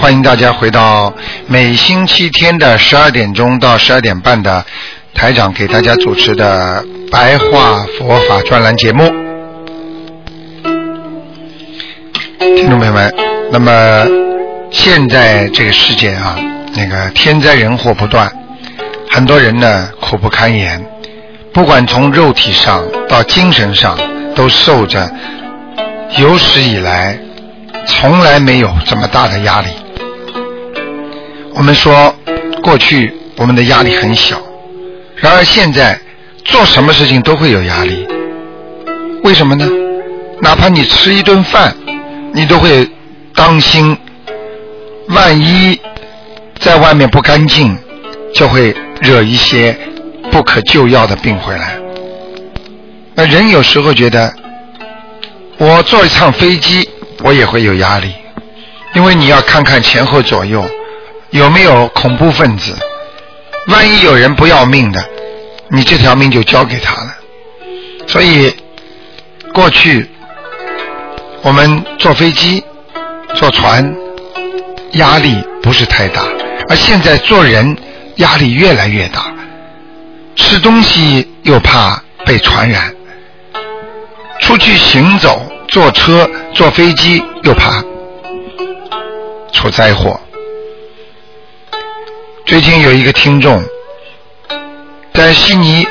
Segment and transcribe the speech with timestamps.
[0.00, 1.12] 欢迎大家回到
[1.46, 4.64] 每星期天的十二点钟到十二点半的
[5.12, 6.82] 台长给大家主持的
[7.12, 9.04] 白话佛法专栏节目。
[12.38, 13.14] 听众朋友们，
[13.52, 14.06] 那么
[14.70, 16.34] 现在这个世界啊，
[16.74, 18.32] 那个天灾人祸不断，
[19.10, 20.82] 很多人呢苦不堪言，
[21.52, 23.98] 不管从肉体上到精神上，
[24.34, 25.12] 都受着
[26.16, 27.18] 有史以来
[27.86, 29.68] 从来没有这么大的压力。
[31.60, 32.16] 我们说
[32.62, 34.40] 过去我们的压力很小，
[35.16, 36.00] 然而现在
[36.42, 38.08] 做什么事情都会有压力。
[39.24, 39.68] 为什么呢？
[40.40, 41.76] 哪怕你吃一顿饭，
[42.32, 42.88] 你都会
[43.34, 43.94] 当心，
[45.08, 45.78] 万一
[46.58, 47.76] 在外面不干净，
[48.34, 49.76] 就会惹一些
[50.30, 51.76] 不可救药的病回来。
[53.14, 54.32] 那人有时候觉得，
[55.58, 56.88] 我坐一趟飞机，
[57.22, 58.14] 我也会有压力，
[58.94, 60.64] 因为你要看看前后左右
[61.30, 62.74] 有没有恐怖分子，
[63.68, 65.04] 万一有人不要命的，
[65.68, 67.14] 你这条命就交给他了。
[68.06, 68.54] 所以
[69.52, 70.10] 过去
[71.42, 72.64] 我们坐飞机、
[73.34, 73.94] 坐船
[74.92, 76.22] 压力不是太大，
[76.68, 77.76] 而现在做人
[78.16, 79.32] 压力越来越大，
[80.34, 82.92] 吃东西又怕被传染。
[84.40, 87.84] 出去行走，坐车、坐飞机又怕
[89.52, 90.18] 出灾祸。
[92.46, 93.62] 最近有一个听众
[95.14, 95.86] 在悉尼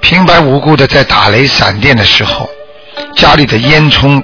[0.00, 2.48] 平白无故的在打雷闪电的时候，
[3.16, 4.22] 家里的烟囱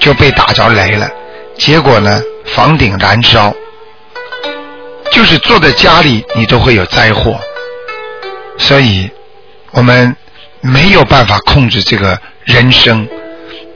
[0.00, 1.10] 就被打着雷了，
[1.56, 3.54] 结果呢，房顶燃烧。
[5.10, 7.40] 就是坐在家里，你都会有灾祸，
[8.58, 9.10] 所以
[9.72, 10.14] 我们
[10.60, 13.08] 没有办法控制这个人生。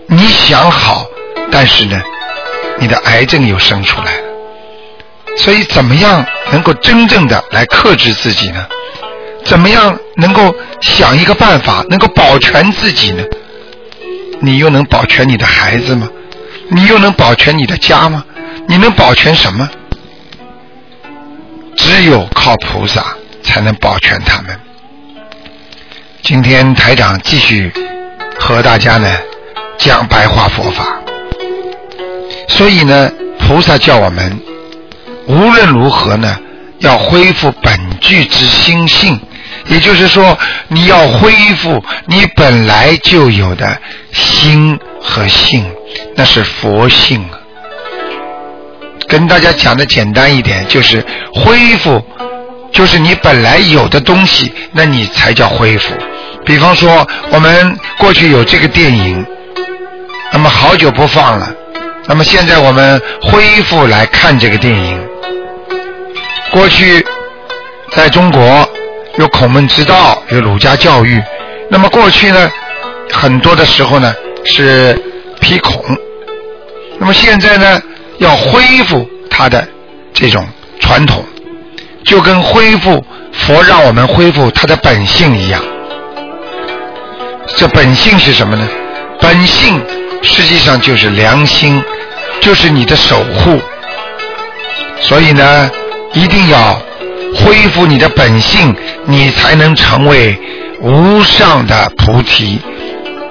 [0.07, 1.07] 你想好，
[1.51, 2.01] 但是呢，
[2.79, 4.23] 你的癌症又生出来了。
[5.39, 8.65] 所以，怎么样能够真正的来克制自己呢？
[9.45, 13.25] 怎么样能够想一个办法，能够保全自己呢？
[14.41, 16.09] 你又能保全你的孩子吗？
[16.69, 18.25] 你又能保全你的家吗？
[18.69, 19.69] 你能保全什么？
[21.77, 23.05] 只有靠菩萨
[23.43, 24.61] 才能保全他们。
[26.23, 27.73] 今天台长继续
[28.39, 29.09] 和大家呢
[29.79, 31.01] 讲白话佛法，
[32.49, 33.11] 所以呢，
[33.41, 34.39] 菩萨叫我们
[35.27, 36.39] 无论如何呢，
[36.79, 39.19] 要恢复本具之心性，
[39.69, 40.37] 也就是说，
[40.69, 43.79] 你要恢复你本来就有的
[44.13, 45.65] 心和性，
[46.17, 47.25] 那是佛性。
[49.09, 52.03] 跟大家讲的简单一点，就是恢复，
[52.73, 55.95] 就是你本来有的东西，那你才叫恢复。
[56.45, 59.25] 比方说，我们过去有这个电影，
[60.33, 61.49] 那么好久不放了，
[62.07, 65.12] 那么现在我们恢复来看这个电影。
[66.53, 67.05] 过去
[67.91, 68.69] 在中国
[69.17, 71.21] 有孔孟之道，有儒家教育，
[71.71, 72.51] 那么过去呢，
[73.11, 74.15] 很多的时候呢
[74.45, 74.95] 是
[75.41, 75.83] 批孔，
[76.99, 77.83] 那么现在呢？
[78.19, 79.67] 要恢复他的
[80.13, 80.47] 这种
[80.79, 81.25] 传统，
[82.05, 85.61] 就跟恢复佛让我们恢复他的本性一样。
[87.57, 88.69] 这本性是什么呢？
[89.19, 89.83] 本性
[90.23, 91.83] 实际上就是良心，
[92.41, 93.61] 就是你的守护。
[95.01, 95.71] 所以呢，
[96.13, 96.81] 一定要
[97.37, 98.75] 恢复你的本性，
[99.07, 100.39] 你才能成为
[100.81, 102.59] 无上的菩提。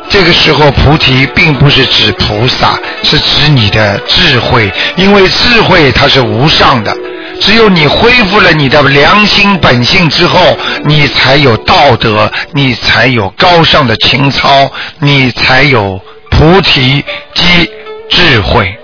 [0.10, 6.94] 这个时候，菩提并不是指菩萨，是指你的智慧，因为智慧它是无上的。
[7.40, 14.70] 只有你恢复了你的良心本性之后，你才有道德，你才有高尚的情操，
[15.00, 16.00] 你才有
[16.30, 17.04] 菩提
[17.34, 17.72] 及
[18.10, 18.78] 智慧。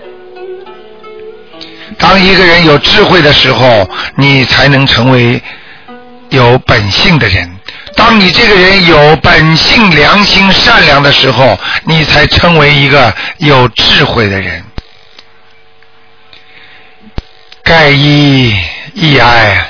[1.98, 5.42] 当一个人有智慧的时候，你才能成为
[6.30, 7.50] 有本性的人。
[7.95, 14.63] 当你这个人有本性、良心、善良的时候，你才成为一个有智慧的人。
[17.63, 18.56] 盖一
[18.94, 19.66] 易哀，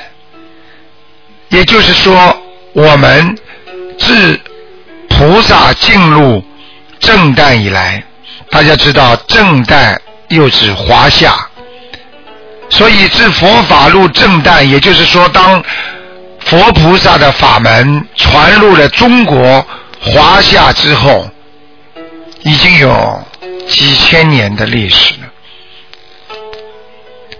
[1.48, 2.36] 也就是说，
[2.72, 3.36] 我们
[3.98, 4.38] 自
[5.08, 6.44] 菩萨进入
[7.00, 8.02] 正旦以来，
[8.50, 9.96] 大家知道正旦
[10.28, 11.47] 又指华夏，
[12.70, 15.62] 所以自佛法入正旦，也就是说，当
[16.40, 19.66] 佛菩萨的法门传入了中国
[20.00, 21.28] 华夏之后，
[22.42, 23.26] 已经有
[23.68, 25.20] 几千年的历史了。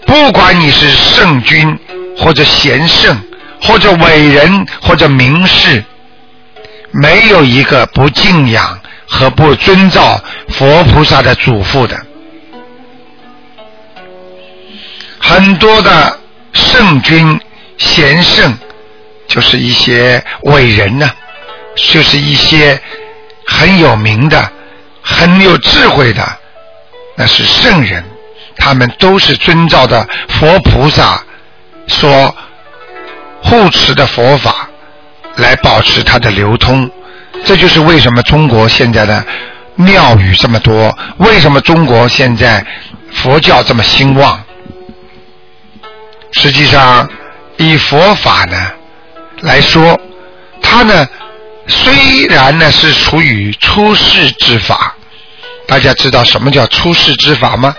[0.07, 1.79] 不管你是圣君，
[2.17, 3.17] 或者贤圣，
[3.63, 5.85] 或者伟人，或者名士，
[6.91, 11.99] 没有一个不敬仰和不遵照佛菩萨的嘱咐的。
[15.29, 16.19] 很多的
[16.55, 17.39] 圣君、
[17.77, 18.57] 贤圣，
[19.29, 21.07] 就是一些伟人呢，
[21.77, 22.81] 就是一些
[23.47, 24.51] 很有名的、
[25.03, 26.27] 很有智慧的，
[27.15, 28.03] 那是圣人。
[28.57, 31.23] 他们都是遵照的佛菩萨
[31.87, 32.35] 所
[33.43, 34.69] 护持的佛法
[35.37, 36.91] 来保持它的流通。
[37.45, 39.23] 这就是为什么中国现在的
[39.77, 42.65] 庙宇这么多，为什么中国现在
[43.13, 44.43] 佛教这么兴旺。
[46.33, 47.09] 实际上，
[47.57, 48.71] 以佛法呢
[49.41, 49.99] 来说，
[50.63, 51.09] 它呢
[51.67, 54.95] 虽然呢是处于出世之法，
[55.67, 57.75] 大家知道什么叫出世之法吗？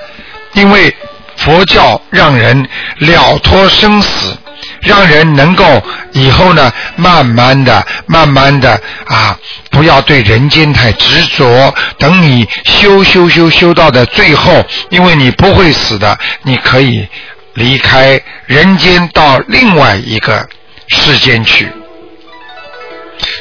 [0.54, 0.96] 因为
[1.38, 2.68] 佛教让人
[2.98, 4.36] 了脱生死，
[4.82, 5.82] 让人能够
[6.12, 9.38] 以后呢，慢慢的、慢慢的啊，
[9.70, 11.74] 不要对人间太执着。
[11.98, 17.08] 等你修修修修到的最后，因为你不会死的，你可以
[17.54, 18.20] 离开
[18.50, 20.50] 人间到另外一个
[20.88, 21.72] 世间去。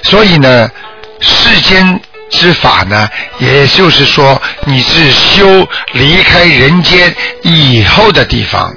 [0.03, 0.71] 所以呢，
[1.19, 2.01] 世间。
[2.31, 3.09] 之法呢，
[3.39, 8.71] 也就是说，你是修离开人间以后的地方，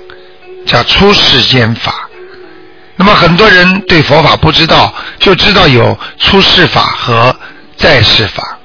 [0.65, 2.07] 叫出世间法。
[2.95, 7.35] 那么很多人对佛法不知道，就知道有出世法和
[7.75, 8.57] 在世法。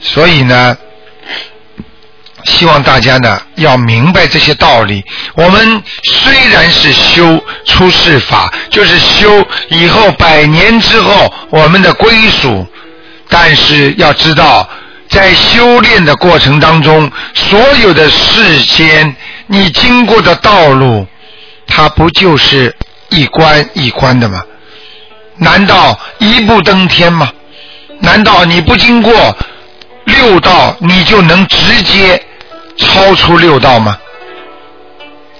[0.00, 0.76] 所以呢，
[2.44, 5.04] 希望大家呢要明白这些道理。
[5.34, 12.66] 我们虽然是修出世法，就是修以后百年之后我们的归属。
[13.30, 14.66] 但是要知道，
[15.10, 19.14] 在修炼的过程当中，所有的世间
[19.46, 21.06] 你经过的道路，
[21.66, 22.74] 它不就是
[23.10, 24.40] 一关一关的吗？
[25.36, 27.30] 难道一步登天吗？
[28.00, 29.36] 难道你不经过
[30.06, 32.24] 六道，你就能直接
[32.78, 33.98] 超出六道吗？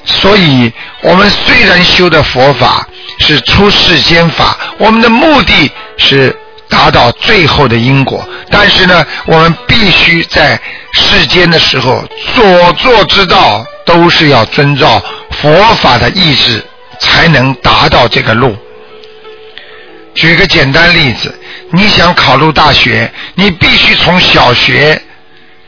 [0.04, 2.86] 所以，我们虽然修的佛法
[3.18, 6.36] 是出世间法，我们的目的是。
[6.70, 10.60] 达到最后的因果，但是呢，我们必须在
[10.92, 12.04] 世间的时候
[12.34, 16.62] 所做之道都是要遵照佛法的意志，
[17.00, 18.54] 才能达到这个路。
[20.14, 21.34] 举个简单例子，
[21.72, 25.00] 你想考入大学，你必须从小学、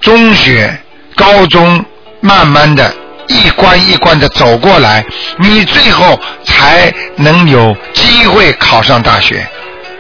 [0.02, 0.78] 中学、
[1.20, 1.84] 高中，
[2.22, 2.90] 慢慢的
[3.28, 5.05] 一关一关的走过来，
[5.38, 9.46] 你最后才能有机会考上大学。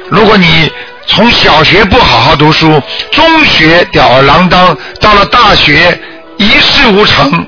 [0.08, 0.72] 如果你
[1.06, 2.82] 从小学不好好读书，
[3.12, 6.00] 中学吊儿郎当，到了大学
[6.38, 7.46] 一事无成，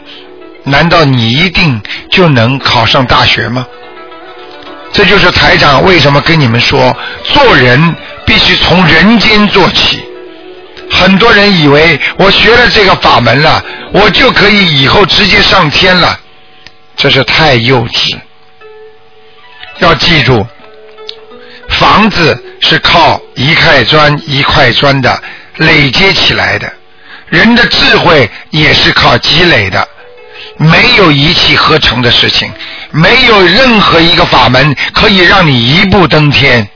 [0.65, 1.81] 难道你一定
[2.11, 3.67] 就能考上大学吗？
[4.93, 6.95] 这就是台长为什么跟你们说，
[7.25, 7.97] 做人
[8.27, 10.05] 必须从人间做起。
[10.93, 16.19] 很多人以为我学了这个法门了，我就可以以后直接上天了，
[16.97, 18.17] 这是太幼稚。
[19.79, 20.47] 要记住。
[21.71, 25.21] 房子是靠一块砖一块砖的
[25.57, 26.71] 累积起来的，
[27.29, 29.89] 人的智慧也是靠积累的，
[30.59, 32.53] 没有一气呵成的事情，
[32.91, 36.69] 没有任何一个法门可以让你一步登天。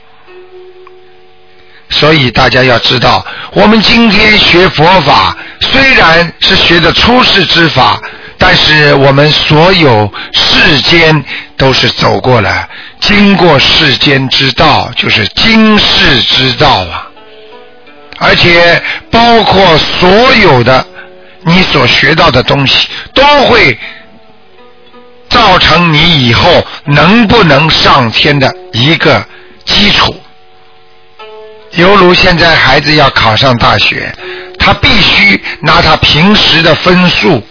[1.89, 7.99] 所以大家要知道，我们今天学佛法虽然是学的出世之法，
[8.37, 11.23] 但是我们所有世间
[11.55, 12.67] 都是走过了。
[12.99, 17.07] 经过世间之道，就是经世之道啊！
[18.19, 20.09] 而且包括所
[20.41, 20.85] 有的
[21.43, 23.77] 你所学到的东西，都会
[25.29, 29.23] 造成你以后能不能上天的一个
[29.65, 30.13] 基础。
[31.71, 34.11] 犹如现在孩子要考上大学，
[34.57, 37.41] 他必须拿他平时的分数。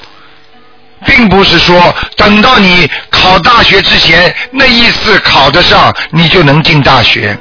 [1.05, 7.39] 并不是说等到你考大学之前那一次考得上，你就能进大学。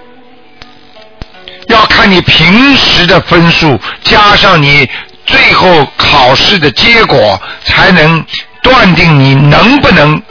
[1.67, 4.87] 要看你平时的分数加上你
[5.25, 8.23] 最后考试的结果，才能
[8.61, 10.21] 断定你能不能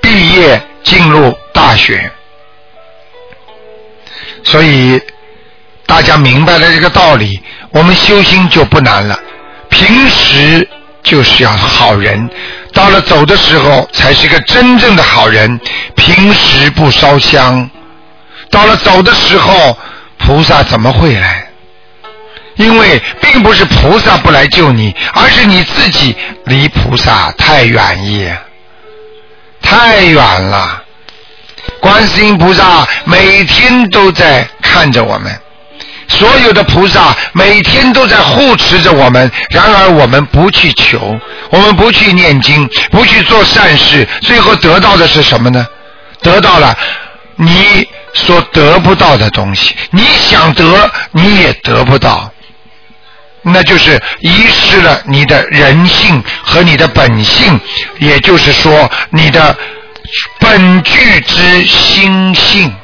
[0.00, 2.10] 毕业进入大学。
[4.44, 4.98] 所以
[5.98, 9.18] 大家明白了这个道理，我们修心就不难了。
[9.68, 10.66] 平时
[11.02, 12.30] 就是要好人，
[12.72, 15.58] 到了走的时候才是个真正的好人。
[15.96, 17.68] 平时不烧香，
[18.48, 19.76] 到了走的时候，
[20.18, 21.48] 菩萨怎么会来？
[22.54, 26.14] 因为并不是菩萨不来救你，而是你自己
[26.44, 28.38] 离菩萨太远也，
[29.60, 30.80] 太远了。
[31.80, 35.36] 观世音菩萨每天都在看着我们，
[36.08, 39.30] 所有的菩萨每天都在护持着我们。
[39.50, 41.18] 然而我们不去求，
[41.50, 45.66] 我们不去念经，不去做善事，最后得到的是什么呢？
[46.22, 46.76] 得到了
[47.36, 49.76] 你所得不到的东西。
[49.90, 52.32] 你想得，你也得不到。
[53.42, 57.58] 那就是遗失了你的人性和你的本性，
[57.98, 59.56] 也就是说你的
[60.40, 62.74] 本具之心性。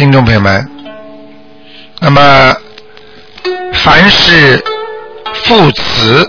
[0.00, 0.66] 听众朋友们，
[2.00, 2.56] 那么
[3.74, 4.64] 凡是。
[5.44, 6.28] 父慈，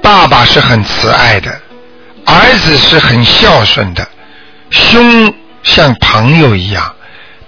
[0.00, 1.50] 爸爸是很慈爱的，
[2.24, 4.06] 儿子是很孝顺的，
[4.70, 5.34] 兄
[5.64, 6.94] 像朋友一样，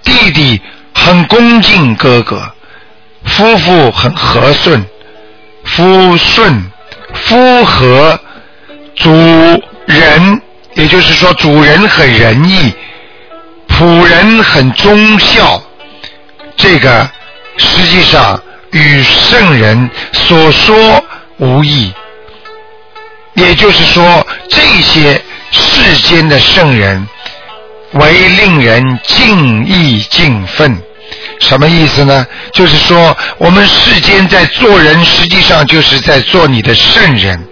[0.03, 0.61] 弟弟
[0.93, 2.51] 很恭敬哥哥，
[3.23, 4.85] 夫妇很和顺，
[5.63, 6.69] 夫顺
[7.13, 8.19] 夫和，
[8.95, 9.11] 主
[9.85, 10.41] 人
[10.75, 12.73] 也就是说主人很仁义，
[13.77, 15.61] 仆人很忠孝，
[16.55, 17.09] 这个
[17.57, 18.41] 实际上。
[18.71, 21.03] 与圣人所说
[21.37, 21.91] 无异，
[23.33, 25.19] 也就是说，这些
[25.51, 27.07] 世间的圣人
[27.93, 30.77] 为令人敬意敬愤。
[31.39, 32.27] 什么意思呢？
[32.51, 37.47] 就是说，我们世间在做人，实际上就是在做你的圣人，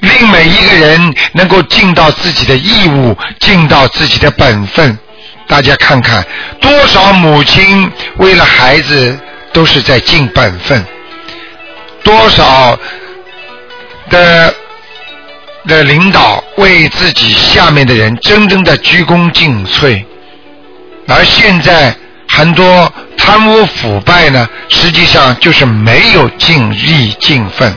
[0.00, 4.98] 令每一个人能够尽到自己的义务，尽到自己的本分。
[5.46, 6.24] 大家看看，
[6.60, 9.18] 多少母亲为了孩子。
[9.54, 10.82] 都是在尽本分，
[12.02, 12.74] 多少
[14.08, 14.54] 的
[15.66, 20.02] 的领导为自己下面的人真正的鞠躬尽瘁，
[21.06, 21.94] 而现在
[22.30, 27.76] 很多贪污腐败呢，实际上就是没有尽力尽分。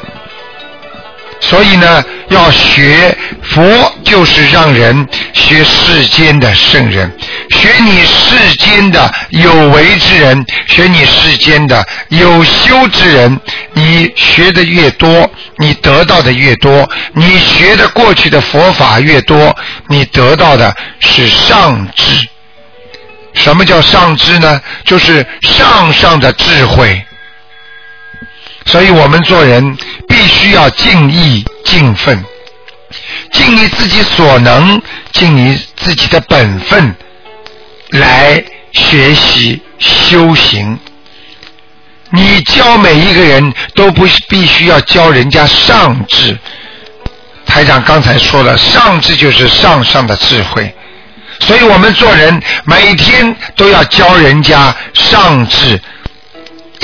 [1.40, 3.64] 所以呢，要学佛，
[4.04, 7.12] 就是让人学世间的圣人，
[7.52, 13.40] 学你世间的有为之人，学你世间的有修之人。
[13.74, 19.54] 你学的越多，你得到的越多；你学的过去的佛法越多，
[19.90, 22.28] 你得到的是上智。
[23.34, 24.62] 什么叫上智呢？
[24.86, 27.06] 就是上上的智慧。
[28.66, 32.24] 所以我们做人必须要尽意尽分，
[33.32, 34.82] 尽你自己所能，
[35.14, 36.96] 尽你自己的本分
[37.90, 38.44] 来
[38.74, 40.78] 学习修行。
[42.10, 46.38] 你教每一个人都不必须要教人家上智。
[47.46, 50.74] 台长刚才说了，上智就是上上的智慧，
[51.40, 55.80] 所以我们做人每天都要教人家上智。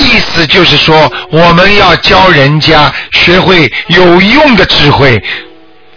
[0.02, 5.22] 意思就是说，我们要教人家学会有用的智慧。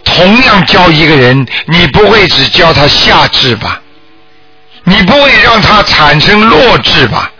[0.04, 3.80] 同样教一个人，你不会只教他下智吧？
[4.84, 7.30] 你不会让他产生弱智吧？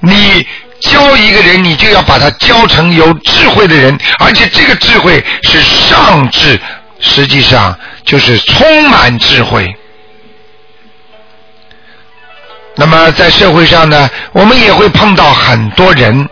[0.00, 0.46] 你
[0.80, 6.58] 教一个人，你就要把他教成有智慧的人，而且这个智慧是上智，
[6.98, 9.76] 实际上就是充满智慧。
[12.80, 16.28] 那么在社会上呢，我们也会碰到很多人，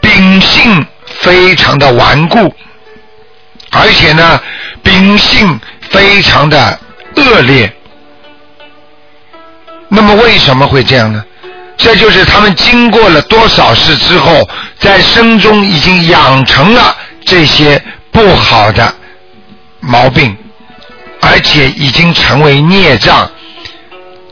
[0.00, 0.84] 秉性
[1.20, 2.52] 非常的顽固，
[3.70, 4.40] 而且呢，
[4.82, 6.80] 秉性非常的
[7.14, 7.72] 恶劣。
[9.88, 11.24] 那么为什么会这样呢？
[11.76, 14.48] 这就是他们经过了多少事之后，
[14.80, 18.92] 在生中已经养成了这些不好的
[19.78, 20.36] 毛病，
[21.20, 23.30] 而且已经成为孽障。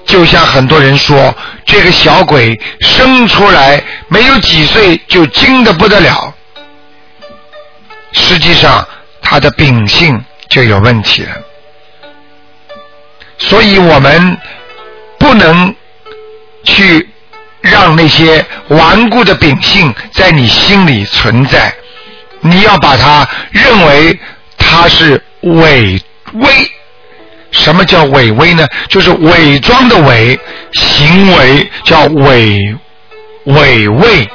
[0.07, 1.35] 就像很多人说，
[1.65, 6.35] 这个小鬼生出来没有几岁就精的不得了，
[8.13, 8.87] 实际上
[9.23, 11.31] 他的秉性就有问题了。
[13.39, 14.39] 所以我们
[15.19, 15.75] 不能
[16.63, 17.09] 去
[17.61, 21.75] 让那些顽固的秉性在你心里存在，
[22.41, 24.19] 你要把它认为
[24.57, 26.01] 它是伪
[26.35, 26.51] 威。
[27.55, 28.67] 什么叫伪威呢？
[28.89, 30.39] 就是伪装的伪，
[30.73, 32.77] 行为叫伪
[33.45, 34.29] 伪伪。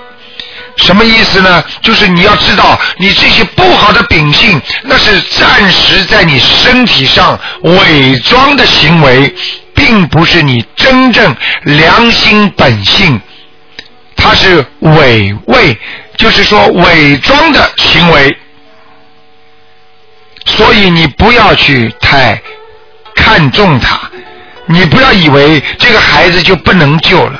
[0.77, 1.61] 什么意思呢？
[1.81, 9.35] 就是你要知道，你这些不好的秉性，那是暂时在你身体上伪装的行为，
[9.75, 13.19] 并不是你真正良心本性，
[14.15, 15.77] 它是伪伪，
[16.15, 18.37] 就是说伪装的行为。
[20.45, 22.41] 所以你不要去太
[23.29, 24.09] 看重他，
[24.65, 27.39] 你不要以为这个孩子就不能救了。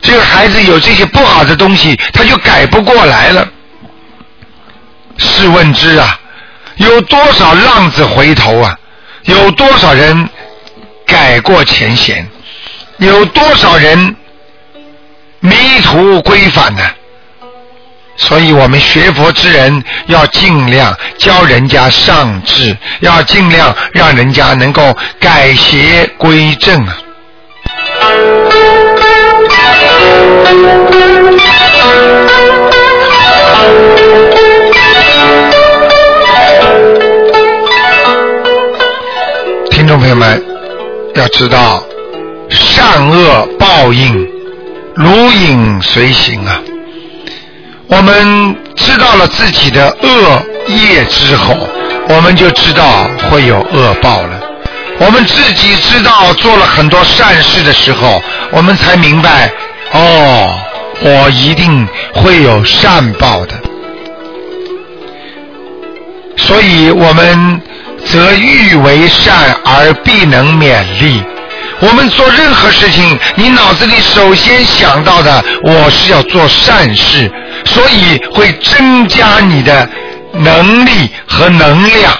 [0.00, 3.48] 这个孩子有这些不好的东西，他就改不过来了。
[5.16, 6.20] 试问之啊，
[6.76, 8.78] 有多少浪子回头啊？
[9.24, 10.28] 有多少人
[11.04, 12.24] 改过前嫌？
[12.98, 14.14] 有多少人
[15.40, 16.82] 迷途归返呢？
[18.22, 26.96] 所以我们学佛之人要尽量教人家上智，要尽量让人家能够改邪归正啊。
[39.70, 40.42] 听众朋友们，
[41.16, 41.82] 要知道
[42.48, 44.26] 善恶报应
[44.94, 46.61] 如影随形啊！
[47.94, 51.54] 我们知道了自己的恶业之后，
[52.08, 54.40] 我们就知道会有恶报了。
[54.98, 59.52] 我们自己知道做了很多善事的时候，我们才明白，
[59.92, 60.58] 哦，
[61.02, 63.54] 我一定会有善报的。
[66.38, 67.60] 所以，我们
[68.06, 71.22] 则欲为善而必能勉励。
[71.82, 77.28] 我们做任何事情，你脑子里首先想到的，我是要做善事，
[77.64, 79.88] 所以会增加你的
[80.32, 82.16] 能力和能量。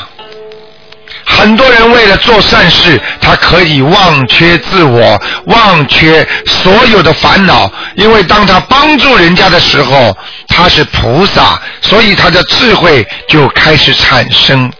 [1.25, 7.71] 很多人为了做善事，他可以忘却自我，忘却所有的烦恼。
[7.95, 10.17] 因为当他帮助人家的时候，
[10.49, 14.71] 他是菩萨，所以他的智慧就开始产生。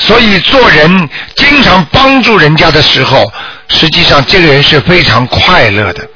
[0.00, 3.30] 所以做人经常帮助人家的时候，
[3.68, 6.08] 实际上这个人是非常快乐的。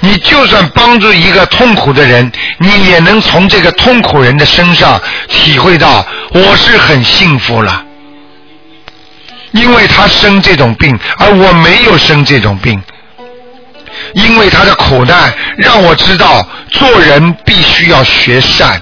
[0.00, 7.84] 你就算帮助一个痛苦的人，你也能从这个痛苦人的身上体会到，我是很幸福了。
[9.52, 12.82] 因为他生这种病，而我没有生这种病。
[14.14, 18.80] 因为他的苦难，让我知道做人必须要学善。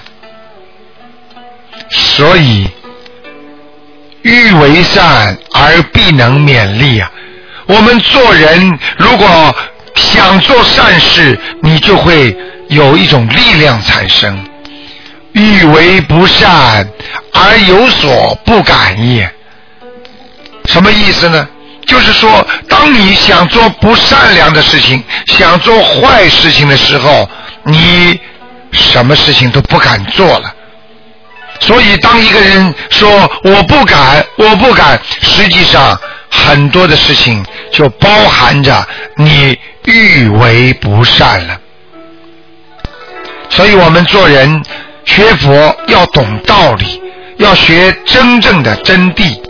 [1.90, 2.68] 所以，
[4.26, 7.08] 欲为善而必能勉励啊！
[7.66, 9.56] 我们做人如果
[9.94, 12.36] 想做善事，你就会
[12.68, 14.36] 有一种力量产生。
[15.30, 16.88] 欲为不善
[17.32, 19.32] 而有所不敢也。
[20.64, 21.46] 什么意思呢？
[21.86, 27.30] 就是说，当你想做不善良的事情、想做坏事情的时候，
[27.62, 28.18] 你
[28.72, 30.52] 什么事情都不敢做了。
[31.60, 33.08] 所以，当一个人说
[33.42, 35.98] “我不敢，我不敢”，实际上
[36.30, 41.60] 很多的事情就包含着你欲为不善了。
[43.48, 44.62] 所以我们做人
[45.04, 47.00] 学佛要懂道理，
[47.38, 49.40] 要学真正的真谛。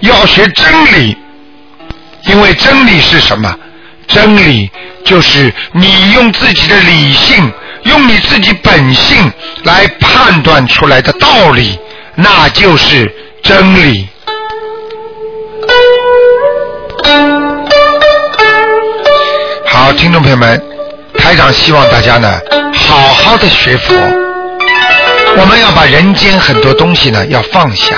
[0.00, 1.16] 要学真理，
[2.26, 3.52] 因为真理是什么？
[4.12, 4.70] 真理
[5.04, 7.50] 就是你用自己的理性，
[7.84, 9.32] 用你自己本性
[9.64, 11.78] 来判断出来的道理，
[12.14, 13.10] 那就是
[13.42, 14.06] 真理。
[19.66, 20.62] 好，听众朋友们，
[21.16, 22.38] 台长希望大家呢，
[22.74, 23.94] 好好的学佛。
[25.38, 27.96] 我们要把人间很多东西呢，要放下。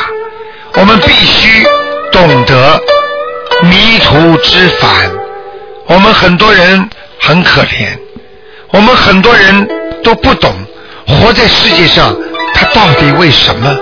[0.74, 1.66] 我们必须。
[2.12, 2.80] 懂得
[3.62, 5.10] 迷途知返，
[5.86, 6.88] 我们很多人
[7.20, 7.88] 很可怜，
[8.70, 9.68] 我们很多人
[10.02, 10.52] 都不懂
[11.06, 12.16] 活在世界上，
[12.54, 13.76] 他到底为什么？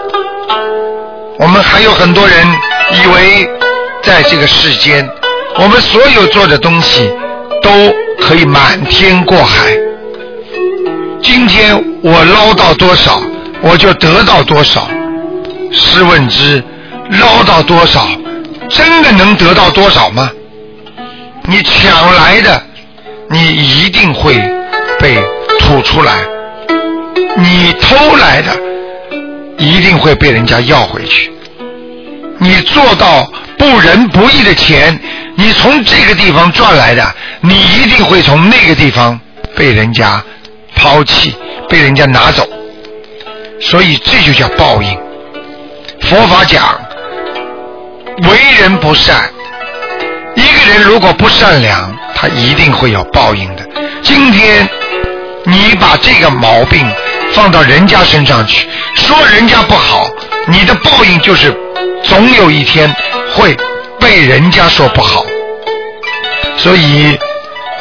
[1.38, 2.46] 我们还有很多人
[2.90, 3.48] 以为
[4.02, 5.08] 在这个世间，
[5.56, 7.08] 我们所有做的东西
[7.62, 7.70] 都
[8.20, 9.70] 可以满天过海。
[11.22, 13.22] 今天我捞到多少，
[13.60, 14.88] 我就得到多少。
[15.70, 16.62] 试问之，
[17.20, 18.06] 捞到多少？
[18.68, 20.30] 真的能得到多少吗？
[21.44, 22.62] 你抢来的，
[23.28, 24.34] 你一定会
[24.98, 25.16] 被
[25.58, 26.12] 吐出来；
[27.36, 28.56] 你偷来的，
[29.58, 31.32] 一定会被人家要回去。
[32.38, 34.98] 你做到不仁不义的钱，
[35.34, 39.18] 你从这个地方赚来的，你一定会从那个地方
[39.56, 40.22] 被人家
[40.74, 41.34] 抛弃，
[41.68, 42.48] 被人家拿走。
[43.60, 44.98] 所以这就叫报应。
[46.00, 46.80] 佛法讲。
[48.28, 49.30] 为人不善，
[50.62, 53.68] 人如果不善良，他一定会有报应的。
[54.02, 54.68] 今天
[55.44, 56.86] 你把这个毛病
[57.32, 60.08] 放到人家身上去，说人家不好，
[60.46, 61.54] 你的报应就是
[62.02, 62.94] 总有一天
[63.30, 63.56] 会
[64.00, 65.24] 被人家说不好。
[66.56, 67.16] 所以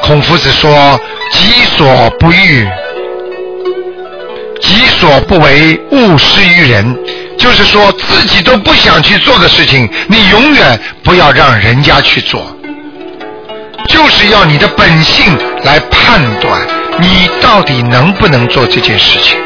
[0.02, 1.00] 孔夫子说
[1.32, 2.68] ：“己所不欲，
[4.62, 6.98] 己所不为，勿施于人。”
[7.38, 12.56] 就是说自己都不想去做的事情，你永远不要让人家去做。
[13.88, 16.62] 就是要你的本性来判断
[17.00, 19.38] 你到底能不能做这件事情。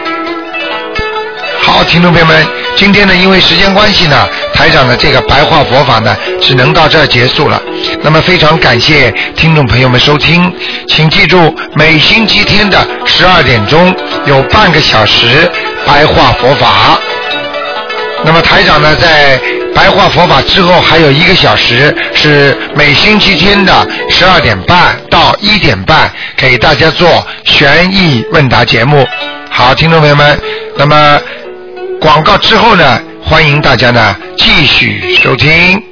[1.61, 2.45] 好，听众朋友们，
[2.75, 7.59] 今天呢，因为时间关系呢，台长的这个白话佛法呢，只能到这儿结束了。
[8.03, 10.53] 那么非常感谢听众朋友们收听，
[10.87, 13.93] 请记住每星期天的十二点钟
[14.25, 15.49] 有半个小时
[15.87, 16.99] 白话佛法。
[18.23, 19.39] 那么台长呢，在
[19.75, 27.07] 白话佛法之后还有一个小时是每星期天的十二点半到一点半给大家做
[27.43, 29.05] 悬疑问答节目。
[29.51, 30.39] 好听众朋友们
[30.77, 31.19] 那么
[31.99, 35.83] 广告之后呢欢迎大家呢继续收听。